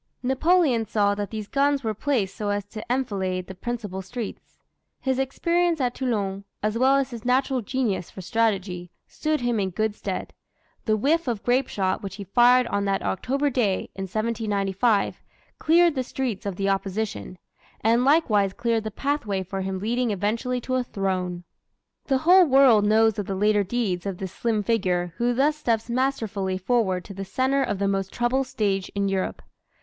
[0.23, 4.57] Napoleon saw that these guns were placed so as to enfilade the principal streets.
[4.99, 9.69] His experience at Toulon, as well as his natural genius for strategy, stood him in
[9.69, 10.33] good stead.
[10.85, 15.21] The "whiff of grape shot" which he fired on that October day, in 1795,
[15.59, 17.37] cleared the streets of the opposition
[17.81, 21.43] and likewise cleared the pathway for him leading eventually to a throne.
[22.05, 25.91] The whole world knows of the later deeds of this slim figure who thus steps
[25.91, 29.43] masterfully forward to the center of the most troubled stage in Europe.